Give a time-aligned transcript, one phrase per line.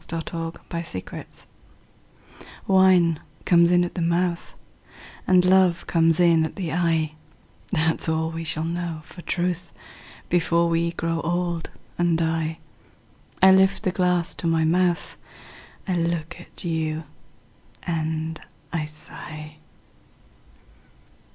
[0.03, 0.83] A DRINKING
[1.31, 1.45] SONG
[2.65, 4.55] Wine comes in at the mouth
[5.27, 7.13] And love comes in at the eye;
[7.69, 9.71] That's all we shall know for truth
[10.27, 11.69] Before we grow old
[11.99, 12.57] and die.
[13.43, 15.17] I lift the glass to my mouth,
[15.87, 17.03] I look at you,
[17.83, 18.41] and
[18.73, 19.57] I sigh.